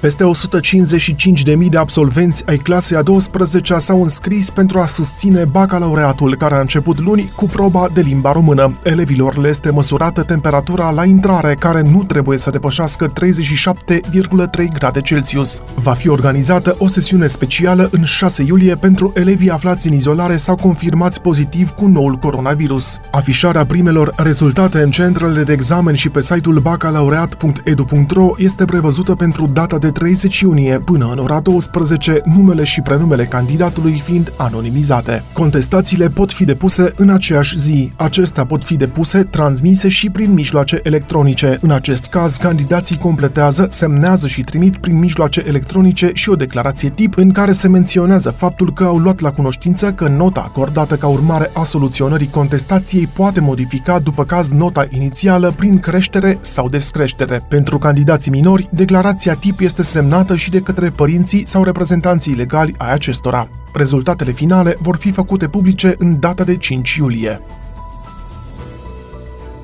peste 0.00 0.24
155.000 0.24 1.68
de 1.68 1.78
absolvenți 1.78 2.42
ai 2.46 2.56
clasei 2.56 2.96
a 2.96 3.02
12 3.02 3.78
s-au 3.78 4.02
înscris 4.02 4.50
pentru 4.50 4.78
a 4.78 4.86
susține 4.86 5.44
bacalaureatul, 5.44 6.36
care 6.36 6.54
a 6.54 6.60
început 6.60 7.00
luni 7.00 7.32
cu 7.36 7.44
proba 7.44 7.88
de 7.92 8.00
limba 8.00 8.32
română. 8.32 8.78
Elevilor 8.82 9.36
le 9.36 9.48
este 9.48 9.70
măsurată 9.70 10.22
temperatura 10.22 10.90
la 10.90 11.04
intrare, 11.04 11.54
care 11.54 11.82
nu 11.82 12.04
trebuie 12.04 12.38
să 12.38 12.50
depășească 12.50 13.12
37,3 13.24 14.64
grade 14.78 15.00
Celsius. 15.00 15.62
Va 15.74 15.92
fi 15.92 16.08
organizată 16.08 16.76
o 16.78 16.88
sesiune 16.88 17.26
specială 17.26 17.88
în 17.92 18.04
6 18.04 18.42
iulie 18.42 18.74
pentru 18.74 19.12
elevii 19.14 19.50
aflați 19.50 19.86
în 19.88 19.94
izolare 19.94 20.36
sau 20.36 20.54
confirmați 20.54 21.20
pozitiv 21.20 21.70
cu 21.70 21.86
noul 21.86 22.14
coronavirus. 22.14 22.98
Afișarea 23.10 23.66
primelor 23.66 24.12
rezultate 24.16 24.82
în 24.82 24.90
centrele 24.90 25.42
de 25.42 25.52
examen 25.52 25.94
și 25.94 26.08
pe 26.08 26.20
site-ul 26.20 26.58
bacalaureat.edu.ro 26.58 28.30
este 28.36 28.64
prevăzută 28.64 29.14
pentru 29.14 29.46
data 29.46 29.78
de 29.78 29.89
30 29.90 30.40
iunie 30.40 30.78
până 30.78 31.08
în 31.12 31.18
ora 31.18 31.40
12, 31.40 32.22
numele 32.24 32.64
și 32.64 32.80
prenumele 32.80 33.24
candidatului 33.24 34.02
fiind 34.04 34.32
anonimizate. 34.36 35.22
Contestațiile 35.32 36.08
pot 36.08 36.32
fi 36.32 36.44
depuse 36.44 36.92
în 36.96 37.08
aceeași 37.08 37.58
zi. 37.58 37.92
Acestea 37.96 38.46
pot 38.46 38.64
fi 38.64 38.76
depuse, 38.76 39.22
transmise 39.22 39.88
și 39.88 40.10
prin 40.10 40.32
mijloace 40.32 40.80
electronice. 40.82 41.58
În 41.62 41.70
acest 41.70 42.06
caz, 42.06 42.36
candidații 42.36 42.98
completează, 42.98 43.68
semnează 43.70 44.26
și 44.26 44.42
trimit 44.42 44.76
prin 44.76 44.98
mijloace 44.98 45.42
electronice 45.46 46.10
și 46.14 46.28
o 46.28 46.34
declarație 46.34 46.88
tip 46.88 47.16
în 47.16 47.32
care 47.32 47.52
se 47.52 47.68
menționează 47.68 48.30
faptul 48.30 48.72
că 48.72 48.84
au 48.84 48.98
luat 48.98 49.20
la 49.20 49.32
cunoștință 49.32 49.92
că 49.92 50.08
nota 50.08 50.40
acordată 50.40 50.94
ca 50.94 51.06
urmare 51.06 51.50
a 51.54 51.62
soluționării 51.62 52.28
contestației 52.30 53.06
poate 53.06 53.40
modifica 53.40 53.98
după 53.98 54.24
caz 54.24 54.50
nota 54.50 54.86
inițială 54.90 55.54
prin 55.56 55.78
creștere 55.78 56.38
sau 56.40 56.68
descreștere. 56.68 57.40
Pentru 57.48 57.78
candidații 57.78 58.30
minori, 58.30 58.68
declarația 58.72 59.34
tip 59.34 59.60
este 59.60 59.79
este 59.80 59.98
semnată 59.98 60.36
și 60.36 60.50
de 60.50 60.60
către 60.60 60.90
părinții 60.90 61.46
sau 61.46 61.64
reprezentanții 61.64 62.34
legali 62.34 62.74
ai 62.78 62.92
acestora. 62.92 63.48
Rezultatele 63.72 64.32
finale 64.32 64.76
vor 64.78 64.96
fi 64.96 65.12
făcute 65.12 65.48
publice 65.48 65.94
în 65.98 66.20
data 66.20 66.44
de 66.44 66.56
5 66.56 66.94
iulie 66.94 67.40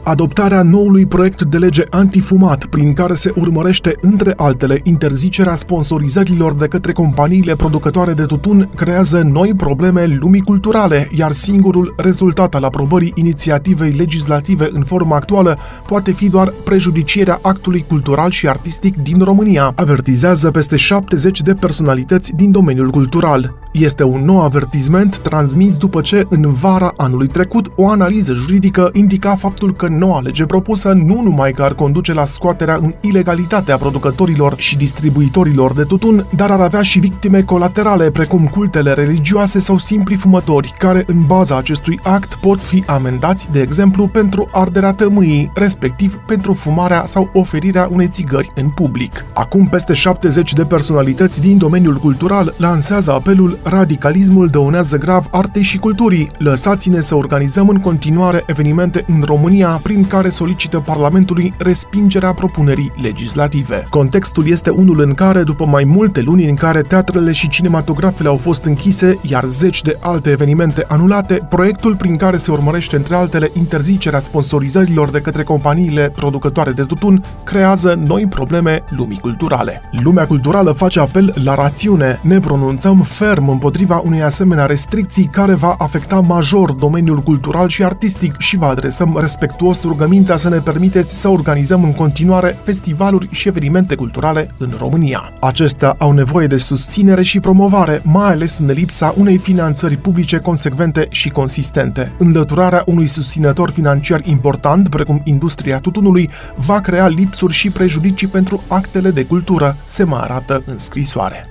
adoptarea 0.07 0.63
noului 0.63 1.07
proiect 1.07 1.43
de 1.43 1.59
lege 1.59 1.85
antifumat, 1.91 2.65
prin 2.65 2.93
care 2.93 3.15
se 3.15 3.33
urmărește, 3.37 3.97
între 4.01 4.33
altele, 4.37 4.81
interzicerea 4.83 5.55
sponsorizărilor 5.55 6.55
de 6.55 6.67
către 6.67 6.93
companiile 6.93 7.55
producătoare 7.55 8.13
de 8.13 8.25
tutun, 8.25 8.71
creează 8.75 9.23
noi 9.23 9.55
probleme 9.55 10.07
lumii 10.07 10.41
culturale, 10.41 11.09
iar 11.15 11.33
singurul 11.33 11.95
rezultat 11.97 12.55
al 12.55 12.65
aprobării 12.65 13.13
inițiativei 13.15 13.91
legislative 13.91 14.69
în 14.73 14.85
forma 14.85 15.17
actuală 15.17 15.59
poate 15.87 16.13
fi 16.13 16.29
doar 16.29 16.53
prejudicierea 16.65 17.39
actului 17.43 17.85
cultural 17.89 18.31
și 18.31 18.49
artistic 18.49 18.97
din 18.97 19.19
România, 19.23 19.73
avertizează 19.77 20.51
peste 20.51 20.77
70 20.77 21.41
de 21.41 21.55
personalități 21.55 22.33
din 22.37 22.51
domeniul 22.51 22.91
cultural. 22.91 23.55
Este 23.79 24.03
un 24.03 24.25
nou 24.25 24.43
avertisment 24.43 25.19
transmis 25.19 25.77
după 25.77 26.01
ce, 26.01 26.27
în 26.29 26.53
vara 26.53 26.93
anului 26.97 27.27
trecut, 27.27 27.73
o 27.75 27.89
analiză 27.89 28.33
juridică 28.33 28.91
indica 28.93 29.35
faptul 29.35 29.73
că 29.73 29.89
noua 29.89 30.21
lege 30.21 30.45
propusă 30.45 30.93
nu 30.93 31.23
numai 31.23 31.53
că 31.53 31.63
ar 31.63 31.75
conduce 31.75 32.13
la 32.13 32.25
scoaterea 32.25 32.75
în 32.75 32.95
ilegalitate 33.01 33.73
a 33.73 33.77
producătorilor 33.77 34.55
și 34.57 34.77
distribuitorilor 34.77 35.73
de 35.73 35.83
tutun, 35.83 36.27
dar 36.37 36.51
ar 36.51 36.61
avea 36.61 36.83
și 36.83 36.99
victime 36.99 37.43
colaterale, 37.43 38.11
precum 38.11 38.47
cultele 38.47 38.93
religioase 38.93 39.59
sau 39.59 39.79
simpli 39.79 40.15
fumători, 40.15 40.75
care, 40.79 41.05
în 41.07 41.27
baza 41.27 41.57
acestui 41.57 42.01
act, 42.03 42.35
pot 42.35 42.61
fi 42.61 42.83
amendați, 42.87 43.51
de 43.53 43.61
exemplu, 43.61 44.07
pentru 44.07 44.49
arderea 44.53 44.93
tămâii, 44.93 45.51
respectiv 45.55 46.15
pentru 46.27 46.53
fumarea 46.53 47.05
sau 47.07 47.31
oferirea 47.33 47.89
unei 47.93 48.09
țigări 48.09 48.51
în 48.55 48.69
public. 48.69 49.25
Acum, 49.35 49.67
peste 49.67 49.93
70 49.93 50.53
de 50.53 50.65
personalități 50.65 51.41
din 51.41 51.59
domeniul 51.59 51.97
cultural 51.97 52.55
lansează 52.57 53.13
apelul 53.13 53.59
Radicalismul 53.69 54.49
dăunează 54.49 54.97
grav 54.97 55.27
artei 55.31 55.63
și 55.63 55.79
culturii. 55.79 56.31
Lăsați-ne 56.39 57.01
să 57.01 57.15
organizăm 57.15 57.69
în 57.69 57.81
continuare 57.81 58.43
evenimente 58.47 59.05
în 59.09 59.23
România 59.25 59.81
prin 59.83 60.07
care 60.07 60.29
solicită 60.29 60.79
Parlamentului 60.79 61.55
respingerea 61.59 62.33
propunerii 62.33 62.93
legislative. 63.03 63.87
Contextul 63.91 64.49
este 64.49 64.71
unul 64.71 65.01
în 65.01 65.15
care, 65.15 65.43
după 65.43 65.65
mai 65.65 65.85
multe 65.85 66.21
luni 66.21 66.49
în 66.49 66.55
care 66.55 66.81
teatrele 66.81 67.33
și 67.33 67.49
cinematografele 67.49 68.29
au 68.29 68.37
fost 68.37 68.65
închise, 68.65 69.19
iar 69.23 69.45
zeci 69.45 69.83
de 69.83 69.99
alte 70.01 70.31
evenimente 70.31 70.85
anulate, 70.89 71.47
proiectul 71.49 71.97
prin 71.97 72.17
care 72.17 72.37
se 72.37 72.51
urmărește 72.51 72.97
între 72.97 73.15
altele 73.15 73.51
interzicerea 73.55 74.21
sponsorizărilor 74.21 75.11
de 75.11 75.21
către 75.21 75.43
companiile 75.43 76.13
producătoare 76.17 76.71
de 76.71 76.83
tutun 76.83 77.25
creează 77.45 78.03
noi 78.07 78.27
probleme 78.27 78.85
lumii 78.89 79.19
culturale. 79.19 79.83
Lumea 80.03 80.27
culturală 80.27 80.71
face 80.71 81.01
apel 81.01 81.35
la 81.45 81.55
rațiune. 81.55 82.21
Ne 82.23 82.39
pronunțăm 82.39 83.01
ferm 83.01 83.55
împotriva 83.57 84.03
unei 84.05 84.23
asemenea 84.23 84.67
restricții 84.67 85.25
care 85.33 85.55
va 85.55 85.75
afecta 85.79 86.21
major 86.21 86.73
domeniul 86.73 87.19
cultural 87.19 87.69
și 87.69 87.85
artistic 87.85 88.39
și 88.39 88.57
vă 88.57 88.65
adresăm 88.67 89.17
respectuos 89.21 89.83
rugămintea 89.83 90.37
să 90.37 90.49
ne 90.49 90.59
permiteți 90.59 91.21
să 91.21 91.29
organizăm 91.29 91.85
în 91.85 91.93
continuare 91.93 92.59
festivaluri 92.63 93.29
și 93.31 93.49
evenimente 93.49 93.95
culturale 93.95 94.49
în 94.59 94.73
România. 94.79 95.33
Acestea 95.41 95.95
au 95.99 96.13
nevoie 96.13 96.47
de 96.47 96.57
susținere 96.57 97.23
și 97.23 97.41
promovare, 97.41 98.01
mai 98.05 98.31
ales 98.31 98.59
în 98.59 98.67
lipsa 98.67 99.15
unei 99.17 99.37
finanțări 99.37 99.97
publice 99.97 100.39
consecvente 100.39 101.07
și 101.11 101.29
consistente. 101.29 102.13
Înlăturarea 102.19 102.83
unui 102.87 103.07
susținător 103.07 103.71
financiar 103.71 104.21
important, 104.25 104.89
precum 104.89 105.21
industria 105.25 105.79
tutunului, 105.79 106.31
va 106.57 106.81
crea 106.81 107.07
lipsuri 107.07 107.53
și 107.53 107.71
prejudicii 107.71 108.27
pentru 108.27 108.63
actele 108.69 109.11
de 109.11 109.25
cultură, 109.25 109.77
se 109.87 110.05
mai 110.05 110.21
arată 110.21 110.63
în 110.67 110.79
scrisoare. 110.79 111.47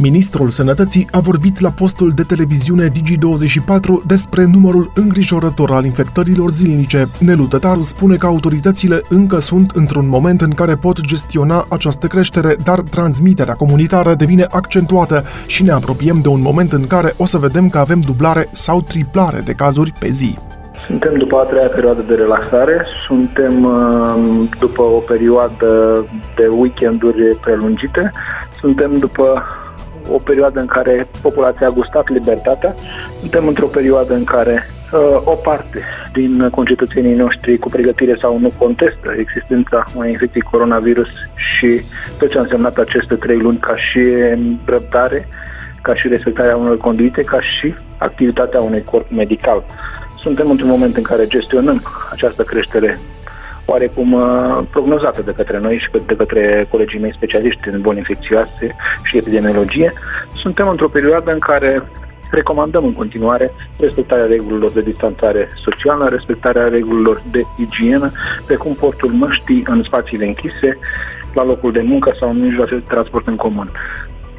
Ministrul 0.00 0.50
Sănătății 0.50 1.08
a 1.10 1.20
vorbit 1.20 1.60
la 1.60 1.70
postul 1.70 2.10
de 2.10 2.22
televiziune 2.22 2.88
Digi24 2.88 4.06
despre 4.06 4.44
numărul 4.44 4.90
îngrijorător 4.94 5.70
al 5.70 5.84
infectărilor 5.84 6.50
zilnice. 6.50 7.06
Nelu 7.20 7.46
Tătaru 7.46 7.82
spune 7.82 8.16
că 8.16 8.26
autoritățile 8.26 9.00
încă 9.08 9.38
sunt 9.38 9.70
într-un 9.70 10.08
moment 10.08 10.40
în 10.40 10.50
care 10.50 10.74
pot 10.74 11.00
gestiona 11.00 11.66
această 11.68 12.06
creștere, 12.06 12.56
dar 12.64 12.80
transmiterea 12.80 13.54
comunitară 13.54 14.14
devine 14.14 14.46
accentuată 14.50 15.24
și 15.46 15.62
ne 15.62 15.70
apropiem 15.70 16.18
de 16.22 16.28
un 16.28 16.40
moment 16.40 16.72
în 16.72 16.86
care 16.86 17.14
o 17.16 17.26
să 17.26 17.38
vedem 17.38 17.68
că 17.68 17.78
avem 17.78 18.00
dublare 18.00 18.48
sau 18.50 18.82
triplare 18.82 19.40
de 19.44 19.52
cazuri 19.52 19.92
pe 20.00 20.08
zi. 20.10 20.38
Suntem 20.86 21.14
după 21.18 21.36
a 21.36 21.42
treia 21.42 21.68
perioadă 21.68 22.04
de 22.08 22.14
relaxare, 22.14 22.86
suntem 23.06 23.64
uh, 23.64 24.14
după 24.58 24.82
o 24.82 24.98
perioadă 24.98 26.04
de 26.36 26.46
weekenduri 26.46 27.36
prelungite, 27.40 28.10
suntem 28.60 28.94
după 28.94 29.42
o 30.10 30.16
perioadă 30.16 30.60
în 30.60 30.66
care 30.66 31.08
populația 31.22 31.66
a 31.66 31.70
gustat 31.70 32.08
libertatea, 32.08 32.74
suntem 33.20 33.46
într-o 33.46 33.66
perioadă 33.66 34.14
în 34.14 34.24
care 34.24 34.66
uh, 34.92 35.20
o 35.24 35.34
parte 35.34 35.82
din 36.12 36.48
concetățenii 36.48 37.14
noștri 37.14 37.58
cu 37.58 37.68
pregătire 37.68 38.16
sau 38.20 38.38
nu 38.38 38.48
contestă 38.58 39.14
existența 39.18 39.84
unei 39.96 40.10
infecții 40.10 40.40
coronavirus 40.40 41.08
și 41.34 41.80
tot 42.18 42.30
ce 42.30 42.38
a 42.38 42.40
însemnat 42.40 42.76
aceste 42.76 43.14
trei 43.14 43.38
luni 43.38 43.58
ca 43.58 43.76
și 43.76 44.00
răbdare, 44.64 45.28
ca 45.82 45.94
și 45.94 46.08
respectarea 46.08 46.56
unor 46.56 46.76
conduite, 46.76 47.22
ca 47.22 47.40
și 47.40 47.74
activitatea 47.98 48.60
unui 48.60 48.82
corp 48.82 49.10
medical. 49.10 49.64
Suntem 50.22 50.50
într-un 50.50 50.68
moment 50.68 50.96
în 50.96 51.02
care 51.02 51.26
gestionăm 51.26 51.82
această 52.12 52.42
creștere 52.42 52.98
oarecum 53.66 54.12
uh, 54.12 54.58
prognozată 54.70 55.22
de 55.22 55.32
către 55.36 55.58
noi 55.58 55.78
și 55.78 55.90
de 56.06 56.16
către 56.16 56.66
colegii 56.70 57.00
mei 57.00 57.14
specialiști 57.14 57.68
în 57.68 57.80
boli 57.80 57.98
infecțioase 57.98 58.76
și 59.04 59.16
epidemiologie, 59.16 59.92
suntem 60.34 60.68
într-o 60.68 60.88
perioadă 60.88 61.32
în 61.32 61.38
care 61.38 61.82
recomandăm 62.30 62.84
în 62.84 62.92
continuare 62.92 63.52
respectarea 63.78 64.26
regulilor 64.26 64.70
de 64.70 64.80
distanțare 64.80 65.48
socială, 65.62 66.08
respectarea 66.08 66.68
regulilor 66.68 67.22
de 67.30 67.42
igienă, 67.56 68.10
precum 68.46 68.74
portul 68.74 69.10
măștii 69.10 69.62
în 69.66 69.82
spațiile 69.82 70.26
închise, 70.26 70.78
la 71.34 71.44
locul 71.44 71.72
de 71.72 71.82
muncă 71.82 72.12
sau 72.18 72.30
în 72.30 72.40
mijloace 72.40 72.74
de 72.74 72.84
transport 72.88 73.26
în 73.26 73.36
comun. 73.36 73.70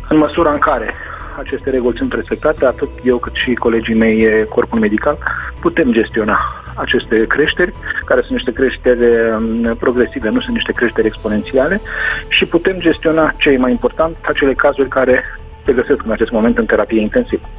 În 0.09 0.17
măsura 0.17 0.51
în 0.51 0.59
care 0.59 0.93
aceste 1.37 1.69
reguli 1.69 1.97
sunt 1.97 2.13
respectate, 2.13 2.65
atât 2.65 2.89
eu 3.03 3.17
cât 3.17 3.33
și 3.33 3.53
colegii 3.53 3.95
mei, 3.95 4.45
corpul 4.45 4.79
medical, 4.79 5.17
putem 5.59 5.91
gestiona 5.91 6.39
aceste 6.75 7.25
creșteri, 7.27 7.71
care 8.05 8.21
sunt 8.21 8.33
niște 8.33 8.51
creșteri 8.51 9.01
um, 9.05 9.75
progresive, 9.75 10.29
nu 10.29 10.41
sunt 10.41 10.55
niște 10.55 10.71
creșteri 10.71 11.07
exponențiale 11.07 11.81
și 12.27 12.45
putem 12.45 12.79
gestiona 12.79 13.33
ce 13.37 13.49
e 13.49 13.57
mai 13.57 13.71
important, 13.71 14.15
acele 14.21 14.53
cazuri 14.53 14.87
care 14.87 15.23
se 15.65 15.73
găsesc 15.73 16.03
în 16.05 16.11
acest 16.11 16.31
moment 16.31 16.57
în 16.57 16.65
terapie 16.65 17.01
intensivă. 17.01 17.49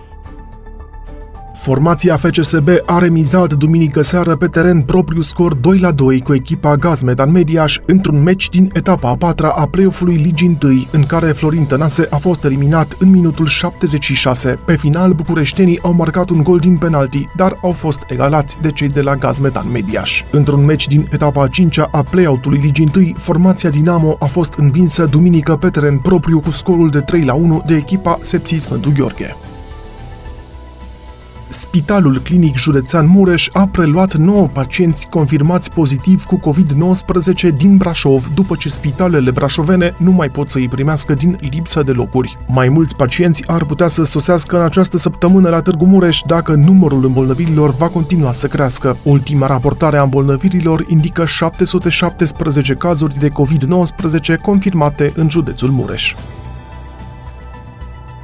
Formația 1.67 2.17
FCSB 2.17 2.69
a 2.85 2.99
remizat 2.99 3.53
duminică 3.53 4.03
seară 4.03 4.37
pe 4.37 4.47
teren 4.47 4.83
propriu 4.83 5.21
scor 5.21 5.55
2 5.55 5.79
la 5.79 5.93
2 5.93 6.21
cu 6.21 6.35
echipa 6.35 6.77
Gazmetan 6.77 7.31
Mediaș 7.31 7.79
într-un 7.87 8.23
meci 8.23 8.49
din 8.49 8.71
etapa 8.73 9.09
a 9.09 9.15
patra 9.15 9.49
a 9.49 9.67
play-off-ului 9.67 10.17
Ligii 10.17 10.59
1, 10.63 10.85
în 10.91 11.05
care 11.05 11.27
Florin 11.27 11.65
Tănase 11.65 12.07
a 12.11 12.17
fost 12.17 12.45
eliminat 12.45 12.97
în 12.99 13.11
minutul 13.11 13.47
76. 13.47 14.59
Pe 14.65 14.77
final, 14.77 15.13
bucureștenii 15.13 15.79
au 15.83 15.93
marcat 15.93 16.29
un 16.29 16.43
gol 16.43 16.59
din 16.59 16.77
penalti, 16.77 17.29
dar 17.37 17.59
au 17.63 17.73
fost 17.73 18.01
egalați 18.09 18.59
de 18.63 18.71
cei 18.71 18.89
de 18.89 19.01
la 19.03 19.17
Gazmetan 19.17 19.67
Mediaș. 19.73 20.23
Într-un 20.31 20.65
meci 20.65 20.87
din 20.87 21.07
etapa 21.11 21.43
a 21.43 21.49
cincea 21.49 21.89
a 21.91 22.03
play-out-ului 22.03 22.59
Ligii 22.59 22.91
1, 22.97 23.13
formația 23.17 23.71
Dinamo 23.71 24.17
a 24.19 24.27
fost 24.27 24.55
învinsă 24.55 25.05
duminică 25.05 25.57
pe 25.57 25.71
teren 25.71 25.99
propriu 25.99 26.41
cu 26.41 26.51
scorul 26.51 26.91
de 26.91 27.01
3 27.01 27.25
la 27.25 27.35
1 27.35 27.63
de 27.67 27.75
echipa 27.75 28.19
Sepsi 28.21 28.57
Sfântul 28.57 28.93
Gheorghe. 28.93 29.37
Spitalul 31.49 32.19
Clinic 32.19 32.57
Județean 32.57 33.07
Mureș 33.09 33.49
a 33.53 33.69
preluat 33.73 34.15
9 34.15 34.47
pacienți 34.47 35.07
confirmați 35.09 35.71
pozitiv 35.71 36.25
cu 36.25 36.41
COVID-19 36.51 37.57
din 37.57 37.77
Brașov, 37.77 38.31
după 38.35 38.57
ce 38.59 38.69
spitalele 38.69 39.31
brașovene 39.31 39.95
nu 39.99 40.11
mai 40.11 40.29
pot 40.29 40.51
să 40.51 40.59
îi 40.59 40.69
primească 40.69 41.15
din 41.15 41.39
lipsă 41.51 41.83
de 41.83 41.93
locuri. 41.93 42.39
Mai 42.47 42.69
mulți 42.69 42.97
pacienți 42.97 43.43
ar 43.47 43.65
putea 43.65 43.89
să 43.89 44.05
sosească 44.05 44.57
în 44.57 44.63
această 44.63 44.99
săptămână 44.99 45.49
la 45.49 45.61
Târgu 45.61 45.85
Mureș 45.85 46.21
dacă 46.27 46.55
numărul 46.55 47.05
îmbolnăvirilor 47.05 47.75
va 47.75 47.89
continua 47.89 48.33
să 48.33 48.47
crească. 48.47 48.97
Ultima 49.03 49.47
raportare 49.47 49.97
a 49.97 50.03
îmbolnăvirilor 50.03 50.85
indică 50.89 51.27
717 51.27 52.75
cazuri 52.75 53.19
de 53.19 53.29
COVID-19 53.29 54.41
confirmate 54.43 55.13
în 55.15 55.29
județul 55.29 55.71
Mureș. 55.71 56.15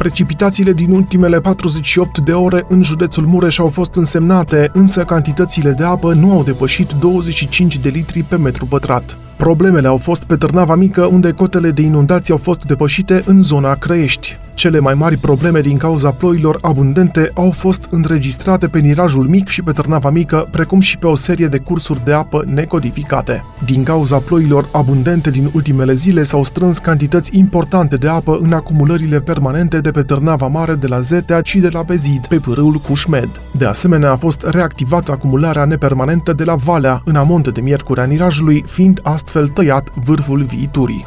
Precipitațiile 0.02 0.72
din 0.72 0.90
ultimele 0.90 1.40
48 1.40 2.18
de 2.18 2.32
ore 2.32 2.64
în 2.68 2.82
județul 2.82 3.26
Mureș 3.26 3.58
au 3.58 3.68
fost 3.68 3.94
însemnate, 3.94 4.70
însă 4.72 5.04
cantitățile 5.04 5.70
de 5.70 5.84
apă 5.84 6.14
nu 6.14 6.32
au 6.32 6.42
depășit 6.42 6.92
25 6.92 7.78
de 7.78 7.88
litri 7.88 8.22
pe 8.22 8.36
metru 8.36 8.66
pătrat. 8.66 9.18
Problemele 9.36 9.86
au 9.86 9.96
fost 9.96 10.24
pe 10.24 10.36
Târnava 10.36 10.74
Mică, 10.74 11.04
unde 11.04 11.32
cotele 11.32 11.70
de 11.70 11.82
inundații 11.82 12.32
au 12.32 12.38
fost 12.38 12.64
depășite 12.64 13.22
în 13.26 13.42
zona 13.42 13.74
Crăiești. 13.74 14.38
Cele 14.54 14.78
mai 14.78 14.94
mari 14.94 15.16
probleme 15.16 15.60
din 15.60 15.76
cauza 15.76 16.10
ploilor 16.10 16.58
abundente 16.60 17.30
au 17.34 17.50
fost 17.50 17.86
înregistrate 17.90 18.68
pe 18.68 18.78
Nirajul 18.78 19.28
Mic 19.28 19.48
și 19.48 19.62
pe 19.62 19.72
Târnava 19.72 20.10
Mică, 20.10 20.48
precum 20.50 20.80
și 20.80 20.98
pe 20.98 21.06
o 21.06 21.14
serie 21.14 21.46
de 21.46 21.58
cursuri 21.58 22.04
de 22.04 22.12
apă 22.12 22.44
necodificate. 22.46 23.44
Din 23.64 23.82
cauza 23.82 24.16
ploilor 24.16 24.68
abundente 24.72 25.30
din 25.30 25.50
ultimele 25.54 25.94
zile 25.94 26.22
s-au 26.22 26.44
strâns 26.44 26.78
cantități 26.78 27.36
importante 27.38 27.96
de 27.96 28.08
apă 28.08 28.38
în 28.42 28.52
acumulările 28.52 29.20
permanente 29.20 29.80
de 29.80 29.90
pe 29.90 30.02
Târnava 30.02 30.46
Mare 30.46 30.74
de 30.74 30.86
la 30.86 31.00
Zetea 31.00 31.40
și 31.44 31.58
de 31.58 31.68
la 31.68 31.82
Bezid, 31.82 32.26
pe 32.26 32.36
pârâul 32.36 32.74
Cușmed. 32.74 33.28
De 33.52 33.66
asemenea, 33.66 34.10
a 34.12 34.16
fost 34.16 34.42
reactivată 34.42 35.12
acumularea 35.12 35.64
nepermanentă 35.64 36.32
de 36.32 36.44
la 36.44 36.54
Valea, 36.54 37.02
în 37.04 37.16
amonte 37.16 37.50
de 37.50 37.60
Miercurea 37.60 38.04
Nirajului, 38.04 38.64
fiind 38.66 39.00
astfel 39.02 39.48
tăiat 39.48 39.88
vârful 39.94 40.42
viiturii. 40.42 41.06